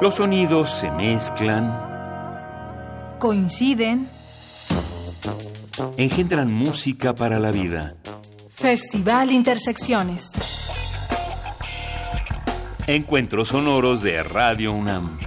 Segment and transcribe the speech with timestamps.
[0.00, 1.72] Los sonidos se mezclan,
[3.18, 4.08] Coinciden.
[5.96, 7.94] engendran música para la vida.
[8.50, 10.32] Festival Intersecciones.
[12.86, 15.18] Encuentros sonoros de Radio UNAM.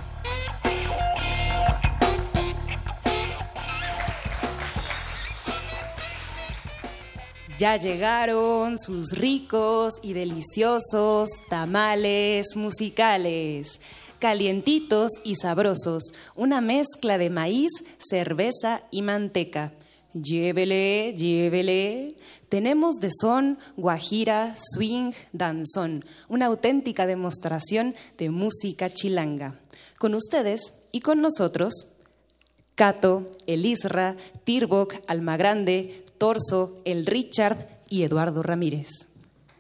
[7.58, 13.80] Ya llegaron sus ricos y deliciosos tamales musicales,
[14.20, 19.74] calientitos y sabrosos, una mezcla de maíz, cerveza y manteca.
[20.14, 22.16] Llévele, llévele.
[22.50, 29.60] Tenemos de son, guajira, swing, danzón, una auténtica demostración de música chilanga.
[30.00, 31.74] Con ustedes y con nosotros,
[32.76, 37.58] Cato, el Isra, Tirbok, Almagrande, Torso, el Richard
[37.90, 38.88] y Eduardo Ramírez.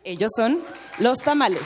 [0.03, 0.61] Ellos son
[0.99, 1.63] los tamales.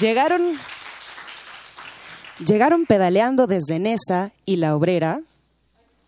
[0.00, 0.54] Llegaron,
[2.44, 5.20] llegaron pedaleando desde Nesa y La Obrera.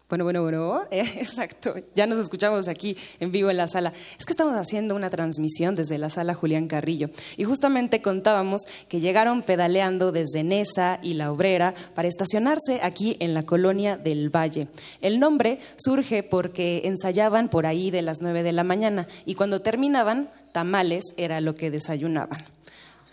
[0.08, 1.74] Bueno, bueno, bueno, exacto.
[1.94, 3.92] Ya nos escuchamos aquí en vivo en la sala.
[4.18, 7.10] Es que estamos haciendo una transmisión desde la sala Julián Carrillo.
[7.36, 13.34] Y justamente contábamos que llegaron pedaleando desde Nesa y La Obrera para estacionarse aquí en
[13.34, 14.66] la colonia del Valle.
[15.00, 19.62] El nombre surge porque ensayaban por ahí de las 9 de la mañana y cuando
[19.62, 22.55] terminaban, tamales era lo que desayunaban.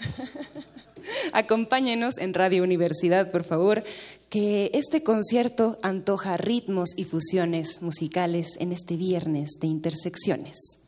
[1.33, 3.83] Acompáñenos en Radio Universidad, por favor,
[4.29, 10.82] que este concierto antoja ritmos y fusiones musicales en este viernes de intersecciones.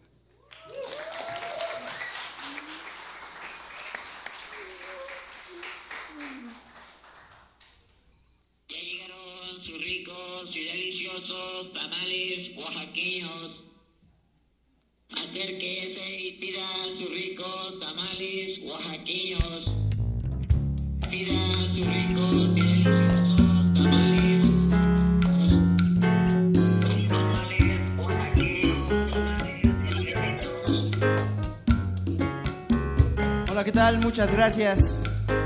[34.18, 34.80] Muchas gracias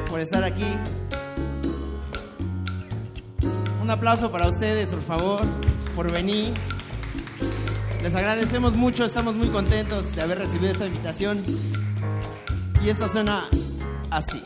[0.07, 0.75] por estar aquí.
[3.81, 5.41] Un aplauso para ustedes, por favor,
[5.95, 6.53] por venir.
[8.03, 11.41] Les agradecemos mucho, estamos muy contentos de haber recibido esta invitación.
[12.85, 13.45] Y esta suena
[14.11, 14.43] así.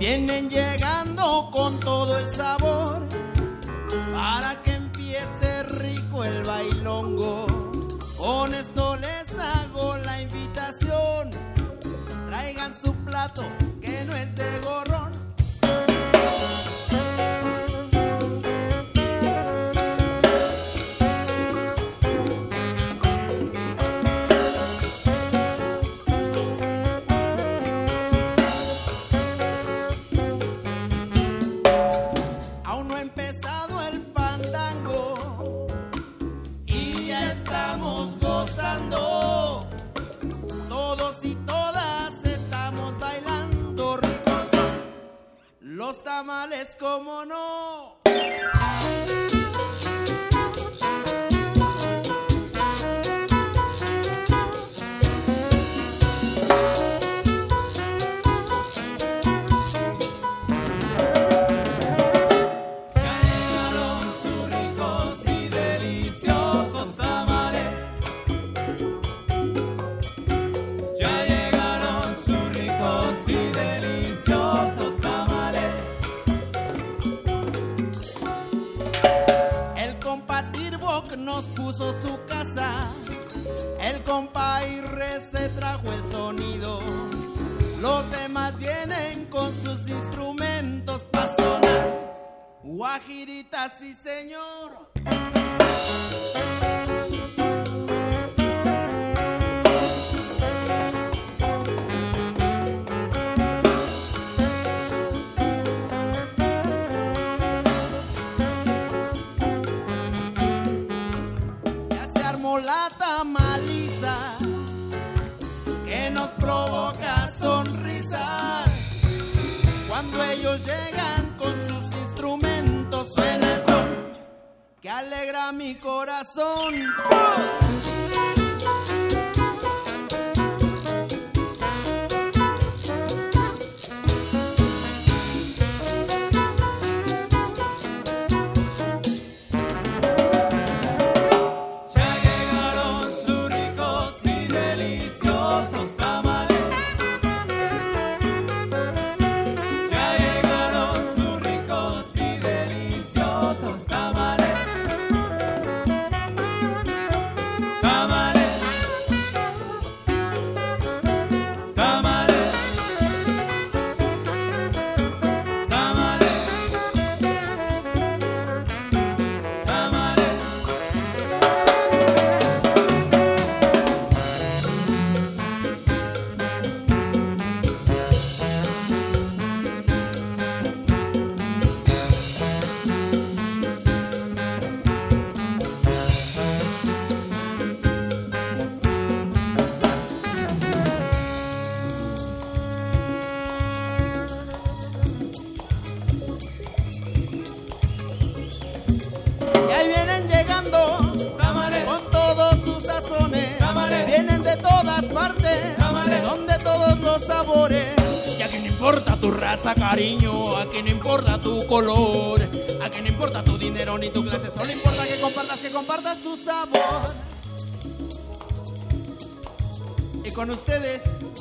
[0.00, 3.06] Vienen llegando con todo el sabor
[4.12, 7.47] para que empiece rico el bailongo.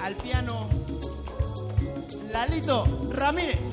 [0.08, 0.70] Al piano,
[2.32, 3.67] Lalito Ramírez.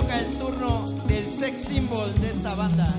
[0.00, 2.94] Toca el turno del sex symbol de esta banda,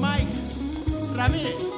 [0.00, 1.75] Mike Ramírez.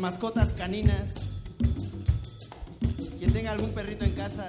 [0.00, 1.14] Mascotas caninas.
[3.18, 4.46] Quien tenga algún perrito en casa,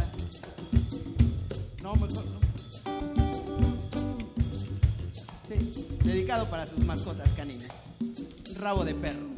[1.81, 2.39] no, mejor no.
[5.47, 7.71] Sí, dedicado para sus mascotas caninas.
[8.59, 9.28] Rabo de perro.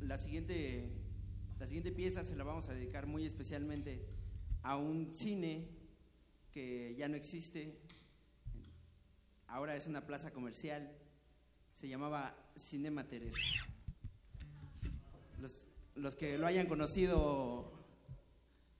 [0.00, 0.90] La siguiente,
[1.58, 4.06] la siguiente pieza se la vamos a dedicar muy especialmente
[4.62, 5.68] a un cine
[6.52, 7.78] que ya no existe.
[9.46, 10.90] Ahora es una plaza comercial.
[11.74, 13.38] Se llamaba Cinema Teresa.
[15.40, 17.78] Los, los que lo hayan conocido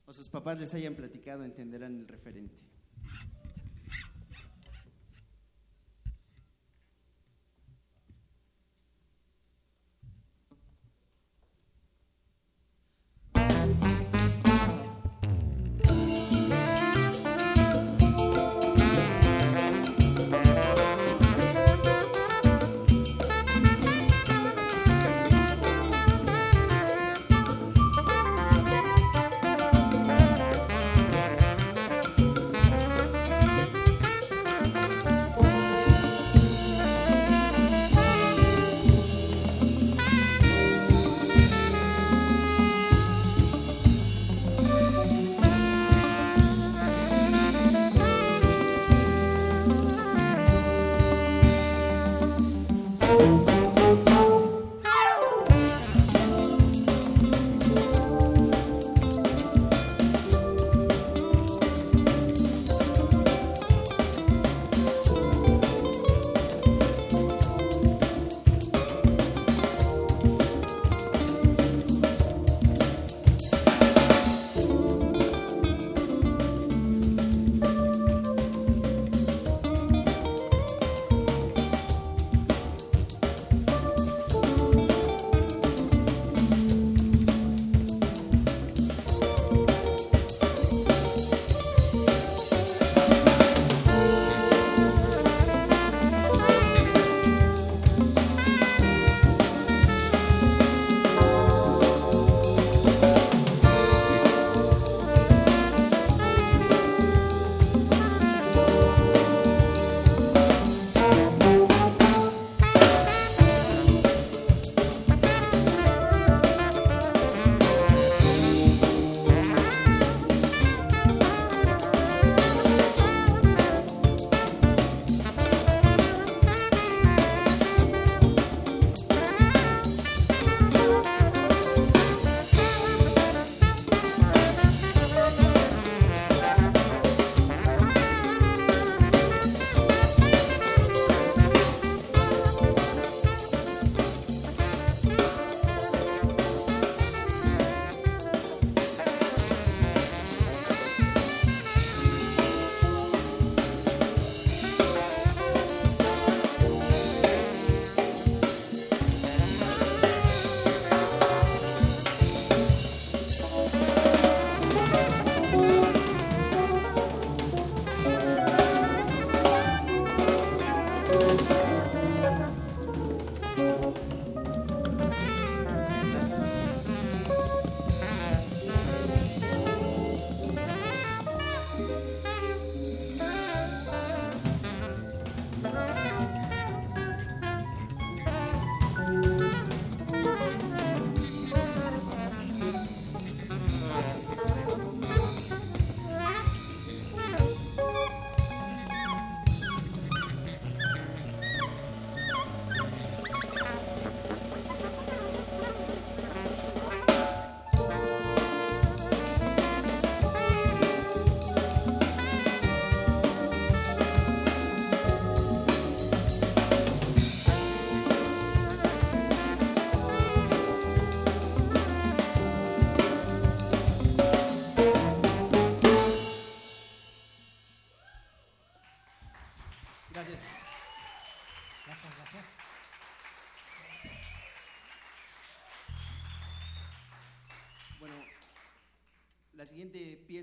[0.07, 2.68] o sus papás les hayan platicado entenderán el referente.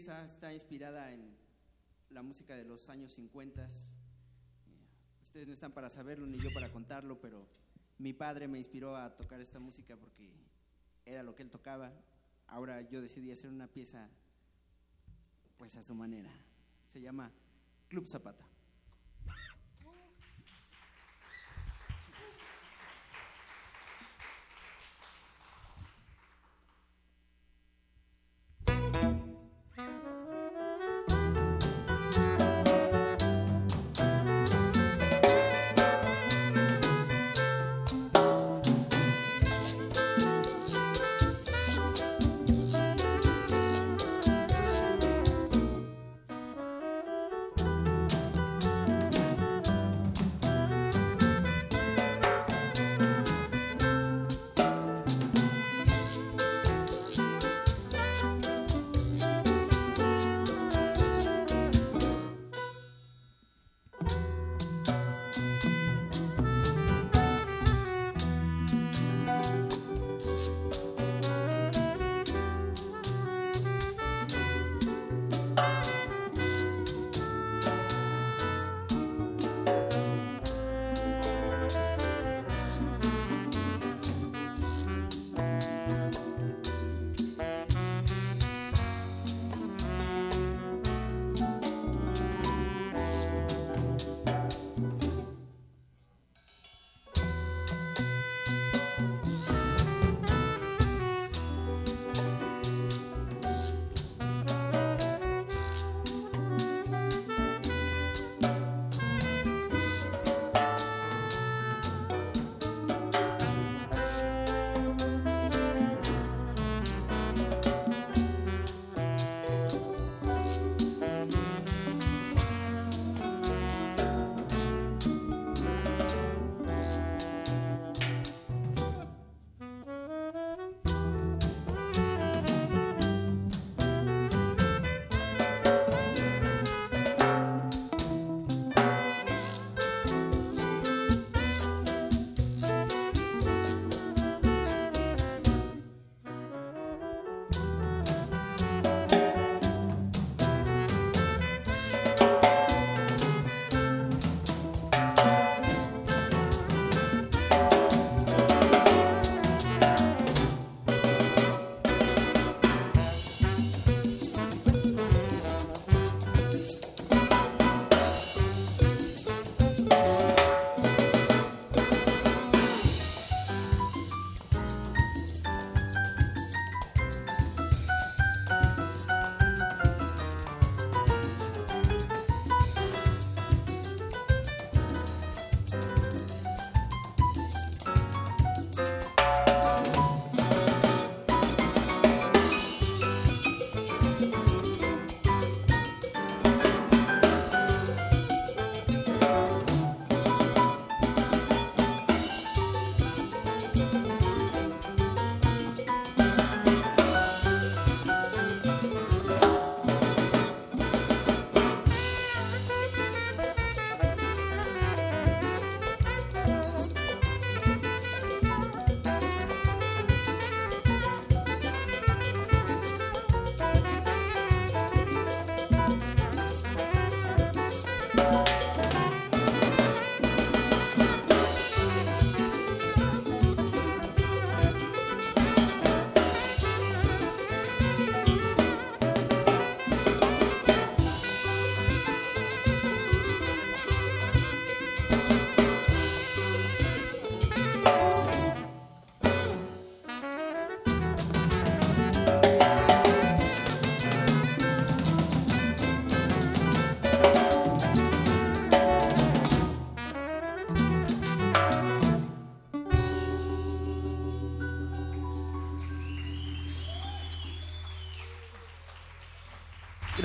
[0.06, 1.36] Pieza está inspirada en
[2.12, 3.68] la música de los años 50.
[5.24, 7.48] Ustedes no están para saberlo ni yo para contarlo, pero
[7.98, 10.32] mi padre me inspiró a tocar esta música porque
[11.06, 11.92] era lo que él tocaba.
[12.46, 14.08] Ahora yo decidí hacer una pieza
[15.58, 16.30] pues a su manera.
[16.86, 17.32] Se llama
[17.88, 18.46] Club Zapata.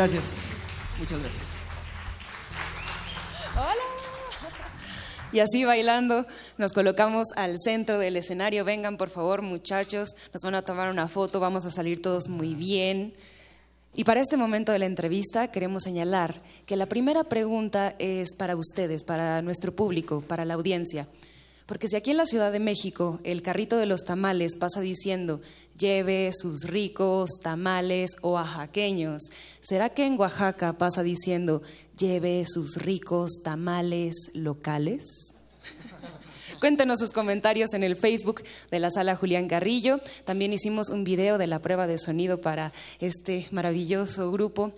[0.01, 0.45] Gracias,
[0.99, 1.47] muchas gracias.
[5.31, 6.25] Y así bailando
[6.57, 8.65] nos colocamos al centro del escenario.
[8.65, 12.55] Vengan por favor muchachos, nos van a tomar una foto, vamos a salir todos muy
[12.55, 13.13] bien.
[13.93, 18.57] Y para este momento de la entrevista queremos señalar que la primera pregunta es para
[18.57, 21.09] ustedes, para nuestro público, para la audiencia.
[21.71, 25.41] Porque si aquí en la Ciudad de México el carrito de los tamales pasa diciendo
[25.79, 29.23] lleve sus ricos tamales oaxaqueños,
[29.61, 31.63] ¿será que en Oaxaca pasa diciendo
[31.97, 35.33] lleve sus ricos tamales locales?
[36.59, 40.01] Cuéntenos sus comentarios en el Facebook de la sala Julián Carrillo.
[40.25, 44.73] También hicimos un video de la prueba de sonido para este maravilloso grupo.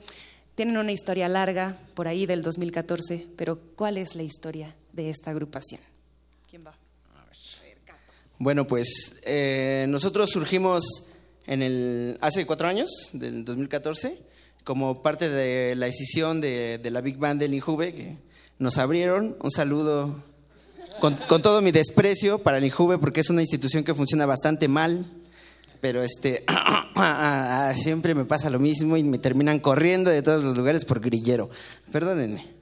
[0.57, 5.31] Tienen una historia larga por ahí del 2014, pero ¿cuál es la historia de esta
[5.31, 5.81] agrupación?
[6.51, 6.82] ¿Quién va?
[8.43, 10.83] Bueno, pues eh, nosotros surgimos
[11.47, 14.19] en el, hace cuatro años, del 2014,
[14.65, 18.17] como parte de la decisión de, de la Big Band del Injuve, que
[18.59, 19.37] nos abrieron.
[19.41, 20.25] Un saludo
[20.99, 24.67] con, con todo mi desprecio para el Injuve, porque es una institución que funciona bastante
[24.67, 25.07] mal,
[25.81, 26.45] pero este,
[27.77, 31.49] siempre me pasa lo mismo y me terminan corriendo de todos los lugares por grillero.
[31.93, 32.62] Perdónenme.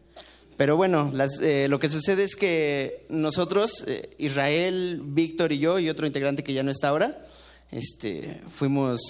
[0.60, 5.78] Pero bueno, las- eh, lo que sucede es que nosotros, eh, Israel, Víctor y yo,
[5.78, 7.26] y otro integrante que ya no está ahora,
[7.70, 9.00] este, fuimos,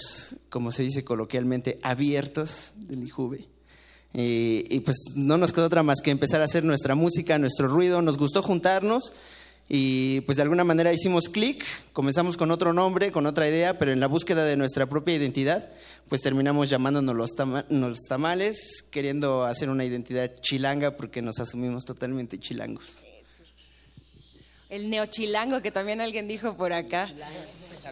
[0.48, 3.48] como se dice coloquialmente, abiertos del IJUVE.
[4.14, 7.66] Y, y pues no nos quedó otra más que empezar a hacer nuestra música, nuestro
[7.66, 8.00] ruido.
[8.00, 9.12] Nos gustó juntarnos
[9.72, 13.92] y pues de alguna manera hicimos clic, comenzamos con otro nombre, con otra idea, pero
[13.92, 15.70] en la búsqueda de nuestra propia identidad,
[16.08, 21.84] pues terminamos llamándonos los, tama- los tamales, queriendo hacer una identidad chilanga porque nos asumimos
[21.84, 23.04] totalmente chilangos.
[24.70, 27.10] El neochilango que también alguien dijo por acá.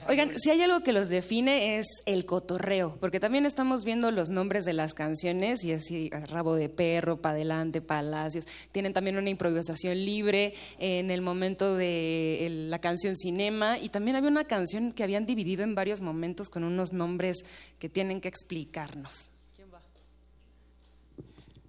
[0.08, 4.30] Oigan, si hay algo que los define es el cotorreo, porque también estamos viendo los
[4.30, 8.46] nombres de las canciones y así, rabo de perro, pa' adelante, palacios.
[8.70, 14.30] Tienen también una improvisación libre en el momento de la canción Cinema y también había
[14.30, 17.38] una canción que habían dividido en varios momentos con unos nombres
[17.78, 19.30] que tienen que explicarnos.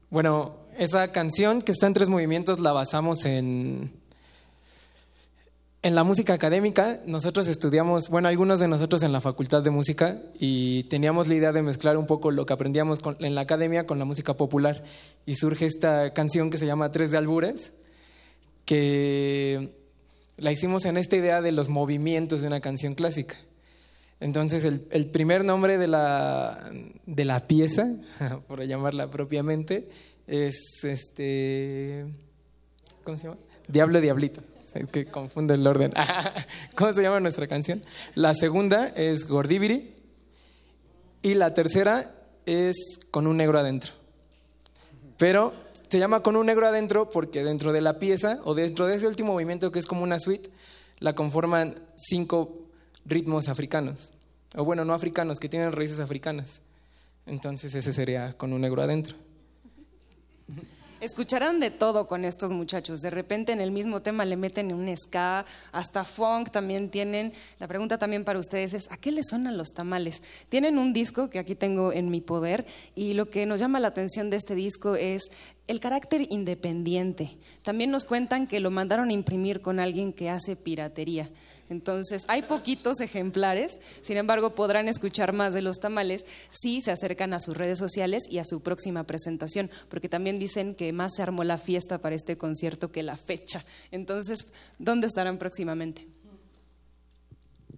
[0.10, 3.99] Bueno, esa canción que está en tres movimientos la basamos en,
[5.82, 7.00] en la música académica.
[7.06, 11.52] Nosotros estudiamos, bueno, algunos de nosotros en la facultad de música y teníamos la idea
[11.54, 14.84] de mezclar un poco lo que aprendíamos con- en la academia con la música popular.
[15.26, 17.74] Y surge esta canción que se llama Tres de Albures,
[18.66, 19.76] que
[20.38, 23.38] la hicimos en esta idea de los movimientos de una canción clásica.
[24.20, 26.70] Entonces, el, primer nombre de la,
[27.06, 27.88] de la pieza,
[28.48, 29.90] por llamarla propiamente,
[30.28, 32.06] es este.
[33.06, 33.38] ¿Cómo se llama?
[33.70, 34.42] Diablo Diablito.
[34.76, 35.92] Es que confunde el orden.
[36.76, 37.84] ¿Cómo se llama nuestra canción?
[38.16, 39.96] La segunda es Gordibiri.
[41.22, 42.76] Y la tercera es
[43.12, 43.94] Con un negro adentro.
[45.18, 45.54] Pero
[45.90, 49.08] se llama Con un negro adentro porque dentro de la pieza, o dentro de ese
[49.08, 50.50] último movimiento que es como una suite,
[51.00, 52.56] la conforman cinco
[53.06, 54.14] ritmos africanos.
[54.56, 56.62] O bueno, no africanos, que tienen raíces africanas.
[57.26, 59.16] Entonces ese sería Con un negro adentro.
[61.02, 63.00] Escucharán de todo con estos muchachos.
[63.00, 67.32] De repente en el mismo tema le meten un ska, hasta funk también tienen.
[67.58, 70.22] La pregunta también para ustedes es, ¿a qué les suenan los tamales?
[70.50, 73.88] Tienen un disco que aquí tengo en mi poder y lo que nos llama la
[73.88, 75.24] atención de este disco es
[75.68, 77.38] el carácter independiente.
[77.62, 81.30] También nos cuentan que lo mandaron a imprimir con alguien que hace piratería.
[81.70, 87.34] Entonces, hay poquitos ejemplares, sin embargo, podrán escuchar más de los tamales si se acercan
[87.34, 91.22] a sus redes sociales y a su próxima presentación, porque también dicen que más se
[91.22, 93.64] armó la fiesta para este concierto que la fecha.
[93.92, 94.48] Entonces,
[94.80, 96.08] ¿dónde estarán próximamente?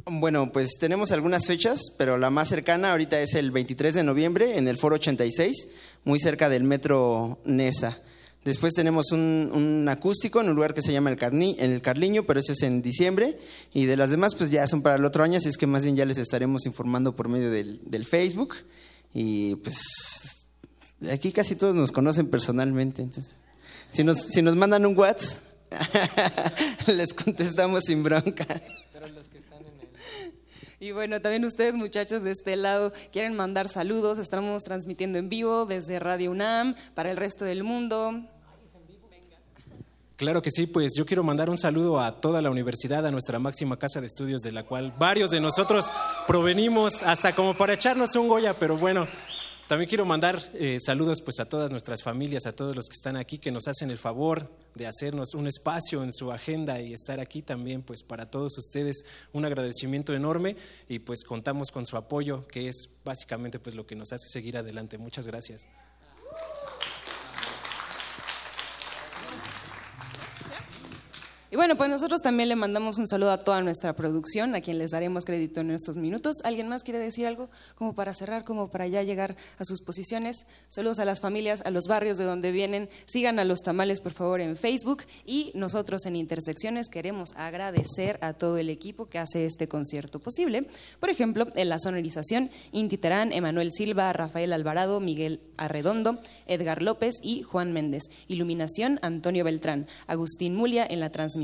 [0.06, 4.58] Bueno, pues tenemos algunas fechas, pero la más cercana ahorita es el 23 de noviembre
[4.58, 5.70] en el Foro 86,
[6.06, 8.02] muy cerca del metro Nesa.
[8.44, 12.24] Después tenemos un, un acústico en un lugar que se llama el, Carni- el Carliño,
[12.24, 13.38] pero ese es en diciembre.
[13.74, 15.84] Y de las demás, pues ya son para el otro año, así es que más
[15.84, 18.56] bien ya les estaremos informando por medio del, del Facebook.
[19.14, 19.78] Y pues
[21.12, 23.04] aquí casi todos nos conocen personalmente.
[23.04, 23.44] Entonces,
[23.92, 25.44] si nos, si nos mandan un WhatsApp,
[26.88, 28.46] les contestamos sin bronca.
[30.82, 35.68] Y bueno, también ustedes muchachos de este lado quieren mandar saludos, estamos transmitiendo en vivo
[35.68, 38.20] desde Radio UNAM para el resto del mundo.
[40.16, 43.38] Claro que sí, pues yo quiero mandar un saludo a toda la universidad, a nuestra
[43.38, 45.92] máxima casa de estudios, de la cual varios de nosotros
[46.26, 49.06] provenimos, hasta como para echarnos un Goya, pero bueno,
[49.72, 53.16] también quiero mandar eh, saludos pues a todas nuestras familias, a todos los que están
[53.16, 57.22] aquí, que nos hacen el favor de hacernos un espacio en su agenda y estar
[57.22, 60.58] aquí también, pues para todos ustedes un agradecimiento enorme
[60.90, 64.58] y pues contamos con su apoyo, que es básicamente pues lo que nos hace seguir
[64.58, 64.98] adelante.
[64.98, 65.70] Muchas gracias.
[71.54, 74.78] Y bueno, pues nosotros también le mandamos un saludo a toda nuestra producción, a quien
[74.78, 76.38] les daremos crédito en estos minutos.
[76.46, 80.46] ¿Alguien más quiere decir algo como para cerrar, como para ya llegar a sus posiciones?
[80.70, 82.88] Saludos a las familias, a los barrios de donde vienen.
[83.06, 85.04] Sigan a los tamales, por favor, en Facebook.
[85.26, 90.70] Y nosotros en Intersecciones queremos agradecer a todo el equipo que hace este concierto posible.
[91.02, 97.16] Por ejemplo, en la sonorización, Inti Terán, Emanuel Silva, Rafael Alvarado, Miguel Arredondo, Edgar López
[97.22, 98.04] y Juan Méndez.
[98.30, 99.86] Iluminación, Antonio Beltrán.
[100.08, 101.41] Agustín Mulia en la transmisión.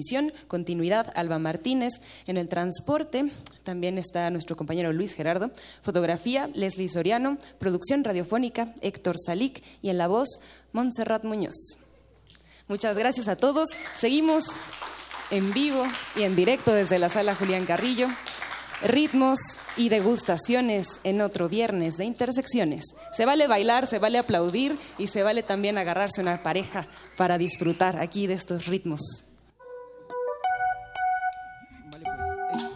[0.47, 1.93] Continuidad, Alba Martínez.
[2.25, 3.31] En el transporte
[3.63, 5.51] también está nuestro compañero Luis Gerardo.
[5.81, 7.37] Fotografía, Leslie Soriano.
[7.59, 9.63] Producción radiofónica, Héctor Salic.
[9.81, 10.27] Y en la voz,
[10.71, 11.55] Montserrat Muñoz.
[12.67, 13.69] Muchas gracias a todos.
[13.95, 14.57] Seguimos
[15.31, 18.07] en vivo y en directo desde la sala Julián Carrillo.
[18.83, 19.39] Ritmos
[19.75, 22.83] y degustaciones en otro viernes de intersecciones.
[23.11, 27.97] Se vale bailar, se vale aplaudir y se vale también agarrarse una pareja para disfrutar
[27.97, 29.27] aquí de estos ritmos.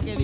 [0.00, 0.16] que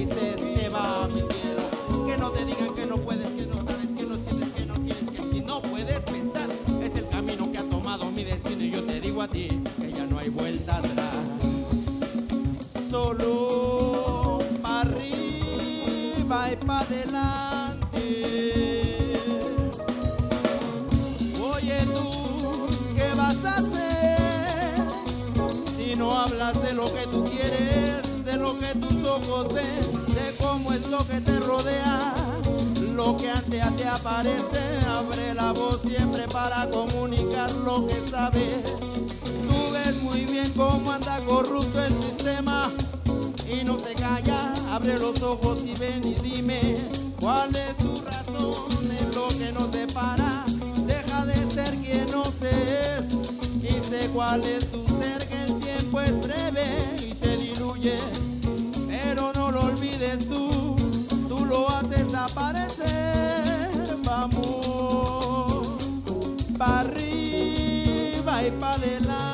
[35.53, 38.65] voz siempre para comunicar lo que sabes.
[39.49, 42.73] Tú ves muy bien cómo anda corrupto el sistema
[43.49, 46.79] y no se calla, abre los ojos y ven y dime
[47.21, 50.45] cuál es tu razón en lo que nos depara.
[50.87, 52.51] Deja de ser quien no se
[52.99, 53.13] es
[53.63, 57.99] y sé cuál es tu ser, que el tiempo es breve y se diluye.
[58.89, 60.77] Pero no lo olvides tú,
[61.29, 63.97] tú lo haces aparecer.
[64.05, 64.64] Vamos,
[66.59, 69.34] pa' arriba y pa' adelante.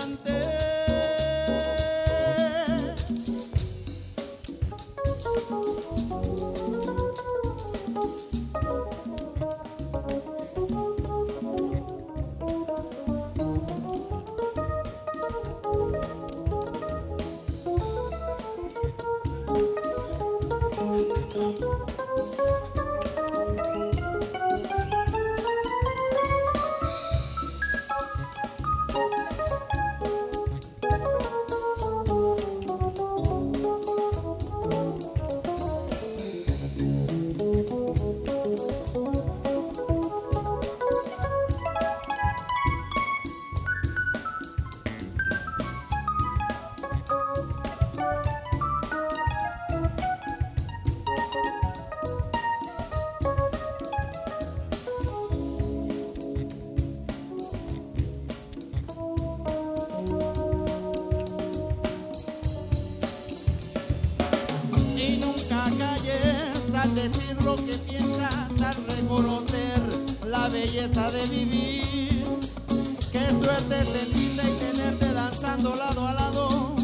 [75.62, 76.74] Lado a lado.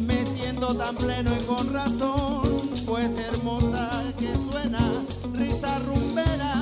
[0.00, 2.42] Me siento tan pleno y con razón,
[2.84, 4.92] pues hermosa que suena,
[5.34, 6.54] risa rumbera.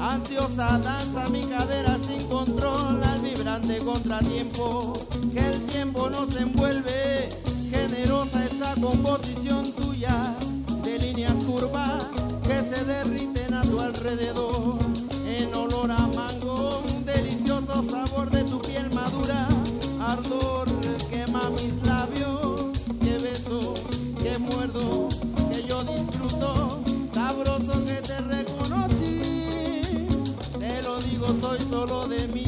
[0.00, 4.94] Ansiosa danza mi cadera sin control al vibrante contratiempo
[5.32, 7.28] que el tiempo nos envuelve.
[7.70, 10.34] Generosa esa composición tuya
[10.82, 12.04] de líneas curvas
[12.42, 14.78] que se derriten a tu alrededor.
[15.26, 19.53] En olor a mango, un delicioso sabor de tu piel madura.
[31.86, 32.43] Solo de mí.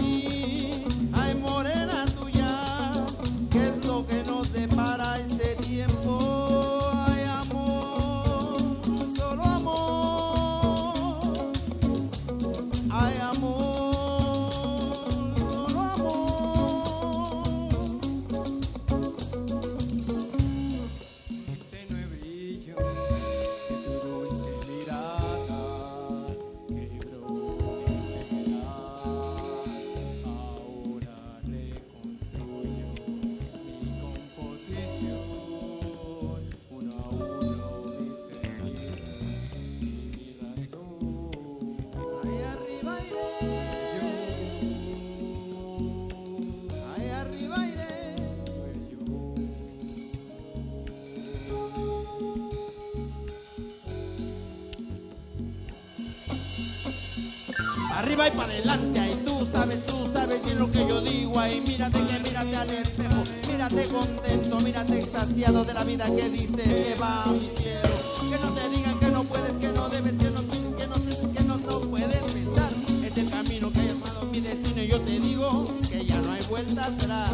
[65.37, 67.91] De la vida que dices que va a mi cielo,
[68.31, 71.41] que no te digan que no puedes, que no debes, que no, que no, que
[71.43, 72.73] no, no puedes pensar,
[73.05, 76.33] es el camino que ha llamado mi destino y yo te digo que ya no
[76.33, 77.31] hay vuelta atrás,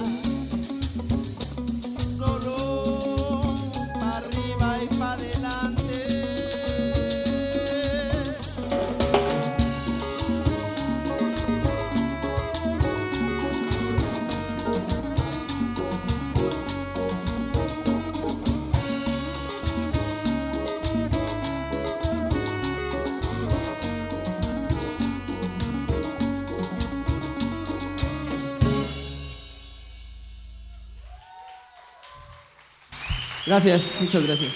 [33.52, 34.52] Gracias, muchas gracias.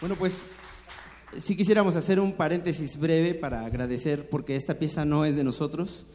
[0.00, 0.46] Bueno, pues
[1.36, 6.06] sí quisiéramos hacer un paréntesis breve para agradecer porque esta pieza no es de nosotros.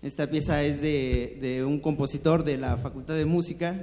[0.00, 3.76] Esta pieza es de, un compositor de la Facultad de Música.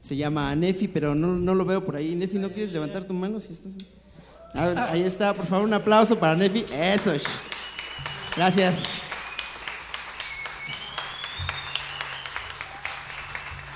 [0.00, 2.16] Se llama Nefi, pero no, lo veo por ahí.
[2.16, 3.38] Nefi, ¿no quieres levantar tu mano?
[3.38, 3.70] Si estás...
[4.52, 6.64] Ahí está, por favor, un aplauso para Nefi.
[6.72, 7.12] Eso.
[8.36, 9.01] Gracias.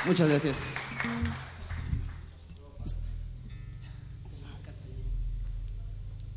[0.07, 0.75] Muchas gracias.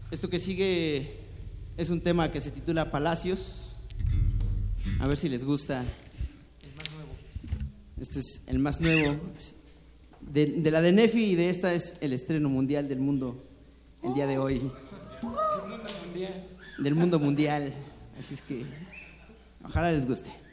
[0.09, 1.19] Esto que sigue
[1.77, 3.87] es un tema que se titula Palacios.
[4.99, 5.85] A ver si les gusta.
[7.99, 9.19] Este es el más nuevo.
[10.19, 13.45] De, de la de Nefi y de esta es el estreno mundial del mundo
[14.03, 14.71] el día de hoy.
[16.79, 17.71] Del mundo mundial.
[18.17, 18.65] Así es que
[19.63, 20.48] ojalá les guste.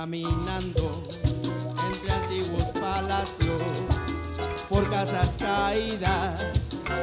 [0.00, 1.02] Caminando
[1.90, 3.60] entre antiguos palacios,
[4.68, 6.40] por casas caídas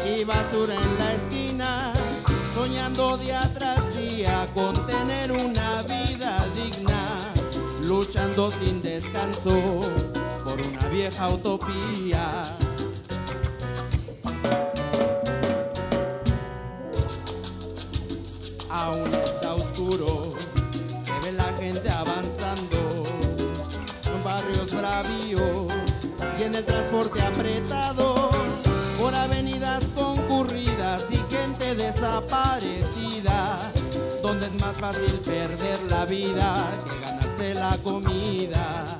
[0.07, 1.93] y basura en la esquina,
[2.53, 7.33] soñando día tras día con tener una vida digna,
[7.81, 9.81] luchando sin descanso
[10.45, 12.54] por una vieja utopía.
[26.45, 28.29] En el transporte apretado
[28.99, 33.71] por avenidas concurridas y gente desaparecida
[34.21, 38.99] donde es más fácil perder la vida que ganarse la comida.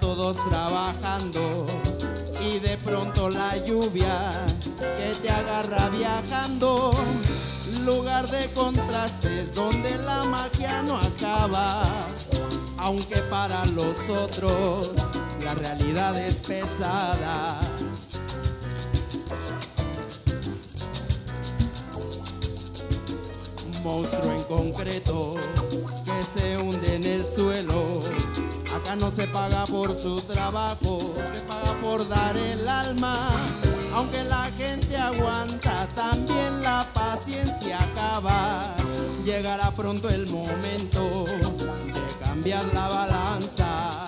[0.00, 1.66] todos trabajando
[2.40, 4.46] y de pronto la lluvia
[4.78, 6.92] que te agarra viajando.
[7.84, 11.84] Lugar de contrastes donde la magia no acaba,
[12.78, 14.90] aunque para los otros
[15.42, 17.60] la realidad es pesada.
[23.66, 25.34] Un monstruo en concreto
[26.04, 28.00] que se hunde en el suelo
[28.74, 33.30] Acá no se paga por su trabajo, se paga por dar el alma.
[33.94, 38.74] Aunque la gente aguanta, también la paciencia acaba.
[39.24, 44.03] Llegará pronto el momento de cambiar la balanza.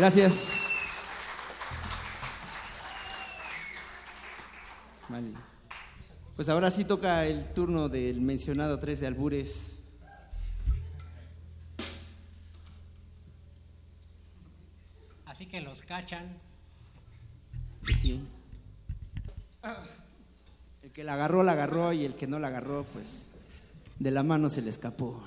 [0.00, 0.56] Gracias.
[6.36, 9.82] Pues ahora sí toca el turno del mencionado 3 de Albures.
[15.26, 16.38] Así que los cachan.
[18.00, 18.26] Sí.
[20.82, 23.32] El que la agarró, la agarró y el que no la agarró, pues
[23.98, 25.22] de la mano se le escapó.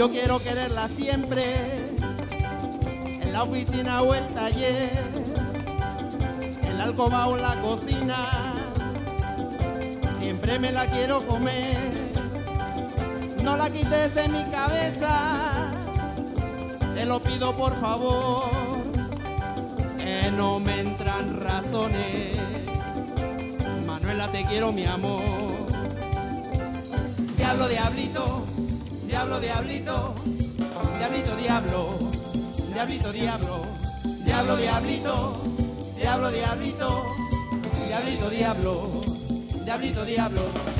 [0.00, 1.84] Yo quiero quererla siempre,
[3.20, 4.98] en la oficina o el taller,
[6.62, 8.54] en la alcoba o la cocina.
[10.18, 11.76] Siempre me la quiero comer,
[13.42, 15.68] no la quites de mi cabeza,
[16.94, 18.48] te lo pido por favor,
[19.98, 22.38] que no me entran razones.
[23.86, 25.20] Manuela, te quiero mi amor.
[27.36, 28.46] Diablo, diablito,
[29.10, 30.14] diablo, diablito,
[30.98, 31.98] diablito, diablo,
[32.72, 33.66] diablito, diablo,
[34.24, 35.42] diablo, diablito,
[35.96, 37.04] diablo, diablito,
[37.88, 39.04] diablito, diablo,
[39.64, 40.79] diablito, diablo.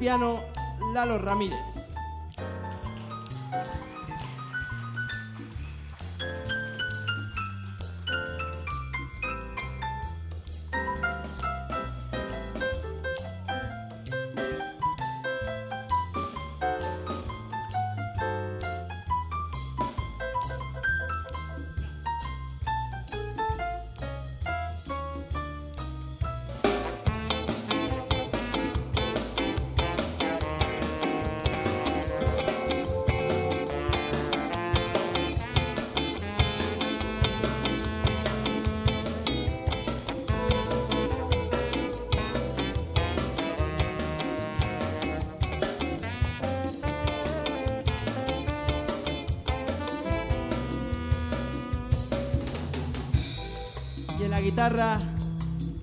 [0.00, 0.40] Piano,
[0.94, 1.59] Lalo Ramírez.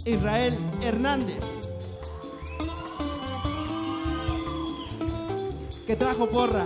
[0.05, 1.43] Israel Hernández.
[5.87, 6.63] Que trajo porra.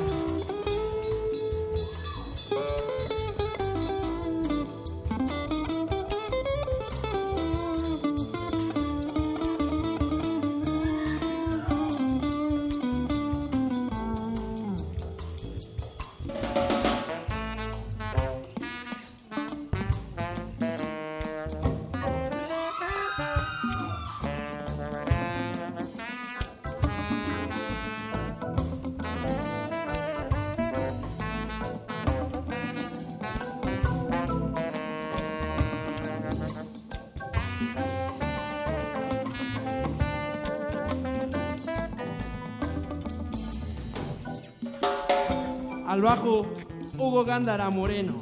[47.31, 48.20] Gándara Moreno.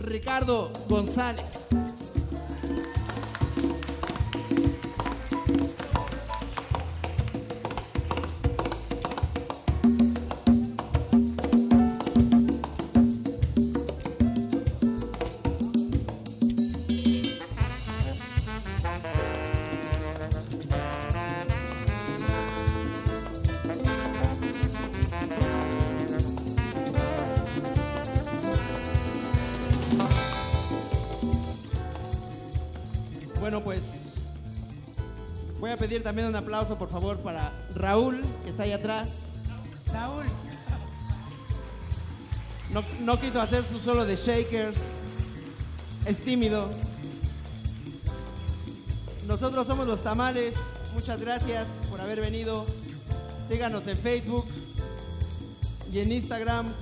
[0.00, 1.47] Ricardo González.
[35.98, 39.32] Pedir también un aplauso, por favor, para Raúl, que está ahí atrás.
[39.84, 40.24] Saúl.
[42.70, 44.78] No, no quiso hacer su solo de Shakers.
[46.06, 46.68] Es tímido.
[49.26, 50.54] Nosotros somos los tamales.
[50.94, 52.64] Muchas gracias por haber venido.
[53.48, 54.46] Síganos en Facebook
[55.92, 56.72] y en Instagram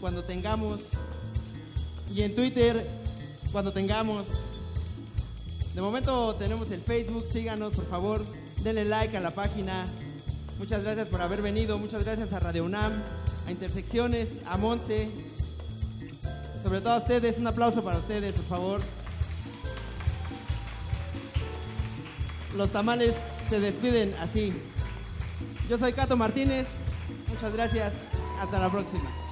[0.00, 0.80] cuando tengamos.
[2.12, 2.88] Y en Twitter
[3.52, 4.26] cuando tengamos.
[5.74, 7.24] De momento tenemos el Facebook.
[7.30, 8.24] Síganos, por favor.
[8.64, 9.84] Denle like a la página.
[10.58, 11.78] Muchas gracias por haber venido.
[11.78, 12.92] Muchas gracias a Radio UNAM,
[13.46, 15.10] a Intersecciones, a Monse.
[16.62, 17.36] Sobre todo a ustedes.
[17.36, 18.80] Un aplauso para ustedes, por favor.
[22.56, 24.54] Los tamales se despiden así.
[25.68, 26.66] Yo soy Cato Martínez.
[27.28, 27.92] Muchas gracias.
[28.40, 29.23] Hasta la próxima.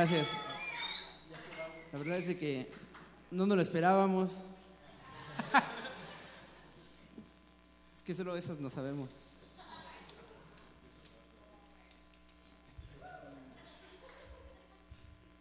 [0.00, 0.28] Gracias.
[1.92, 2.70] La verdad es de que
[3.30, 4.30] No nos lo esperábamos.
[7.94, 9.10] es que solo esas no sabemos.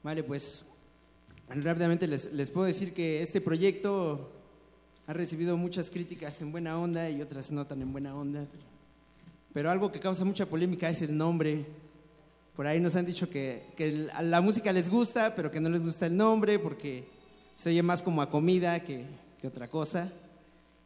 [0.04, 0.66] Vale, pues
[1.48, 4.30] rápidamente les, les puedo decir que este proyecto
[5.08, 8.46] ha recibido muchas críticas en buena onda y otras no tan en buena onda.
[9.54, 11.66] Pero algo que causa mucha polémica es el nombre.
[12.60, 15.82] Por ahí nos han dicho que, que la música les gusta, pero que no les
[15.82, 17.06] gusta el nombre porque
[17.56, 19.06] se oye más como a comida que,
[19.40, 20.12] que otra cosa.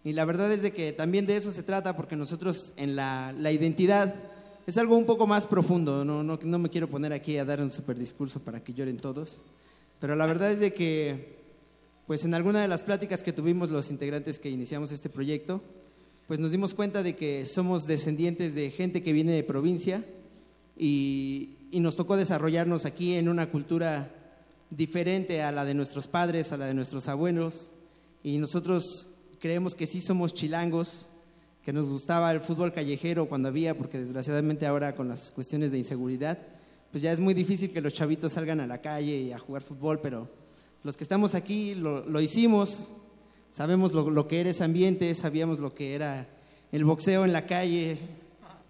[0.03, 3.33] Y la verdad es de que también de eso se trata porque nosotros en la,
[3.39, 4.13] la identidad
[4.67, 6.05] es algo un poco más profundo.
[6.05, 8.97] No, no, no me quiero poner aquí a dar un super discurso para que lloren
[8.97, 9.41] todos.
[9.99, 11.39] Pero la verdad es de que,
[12.05, 15.59] pues en alguna de las pláticas que tuvimos los integrantes que iniciamos este proyecto,
[16.27, 20.05] pues nos dimos cuenta de que somos descendientes de gente que viene de provincia
[20.77, 24.11] y, y nos tocó desarrollarnos aquí en una cultura
[24.69, 27.71] diferente a la de nuestros padres, a la de nuestros abuelos.
[28.21, 29.09] Y nosotros
[29.39, 31.07] creemos que sí somos chilangos,
[31.63, 35.79] que nos gustaba el fútbol callejero cuando había, porque desgraciadamente ahora con las cuestiones de
[35.79, 36.37] inseguridad,
[36.91, 39.63] pues ya es muy difícil que los chavitos salgan a la calle y a jugar
[39.63, 40.29] fútbol, pero
[40.83, 42.91] los que estamos aquí lo, lo hicimos,
[43.49, 46.27] sabemos lo, lo que era ese ambiente, sabíamos lo que era
[46.71, 47.97] el boxeo en la calle,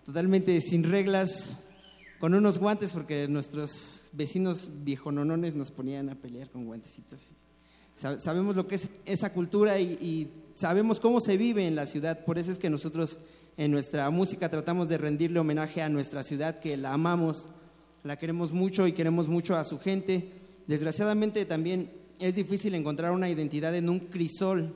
[0.05, 1.59] totalmente sin reglas,
[2.23, 7.33] con unos guantes, porque nuestros vecinos viejononones nos ponían a pelear con guantecitos.
[7.97, 11.85] Sa- Sabemos lo que es esa cultura y, y sabemos cómo se vive en la
[11.85, 12.23] ciudad.
[12.23, 13.19] Por eso es que nosotros
[13.57, 17.49] en nuestra música tratamos de rendirle homenaje a nuestra ciudad, que la amamos,
[18.05, 20.29] la queremos mucho y queremos mucho a su gente.
[20.65, 24.73] Desgraciadamente también es difícil encontrar una identidad en un crisol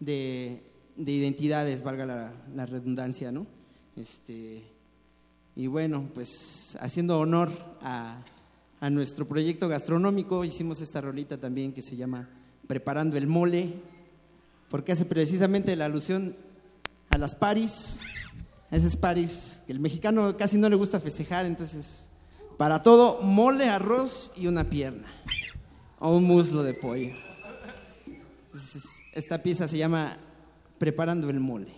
[0.00, 0.62] de,
[0.96, 3.46] de identidades, valga la, la redundancia, ¿no?
[3.94, 4.62] Este,
[5.58, 7.50] y bueno, pues haciendo honor
[7.82, 8.22] a,
[8.78, 12.28] a nuestro proyecto gastronómico, hicimos esta rolita también que se llama
[12.68, 13.74] Preparando el Mole,
[14.70, 16.36] porque hace precisamente la alusión
[17.10, 17.98] a las paris,
[18.70, 22.06] a esas paris que el mexicano casi no le gusta festejar, entonces
[22.56, 25.08] para todo mole, arroz y una pierna,
[25.98, 27.16] o un muslo de pollo.
[29.12, 30.18] Esta pieza se llama
[30.78, 31.77] Preparando el Mole.